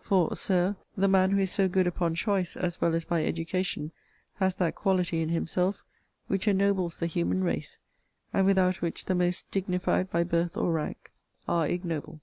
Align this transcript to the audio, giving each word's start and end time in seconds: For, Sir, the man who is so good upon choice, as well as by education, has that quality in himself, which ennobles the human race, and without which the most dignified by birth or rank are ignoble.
For, 0.00 0.34
Sir, 0.34 0.76
the 0.96 1.08
man 1.08 1.30
who 1.32 1.40
is 1.40 1.52
so 1.52 1.68
good 1.68 1.86
upon 1.86 2.14
choice, 2.14 2.56
as 2.56 2.80
well 2.80 2.94
as 2.94 3.04
by 3.04 3.22
education, 3.22 3.92
has 4.36 4.54
that 4.54 4.74
quality 4.74 5.20
in 5.20 5.28
himself, 5.28 5.84
which 6.26 6.48
ennobles 6.48 6.96
the 6.98 7.06
human 7.06 7.44
race, 7.44 7.76
and 8.32 8.46
without 8.46 8.80
which 8.80 9.04
the 9.04 9.14
most 9.14 9.44
dignified 9.50 10.10
by 10.10 10.24
birth 10.24 10.56
or 10.56 10.72
rank 10.72 11.12
are 11.46 11.66
ignoble. 11.66 12.22